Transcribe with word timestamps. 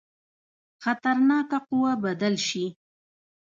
خطرناکه 0.83 1.57
قوه 1.67 1.93
بدل 2.03 2.35
شي. 2.47 2.65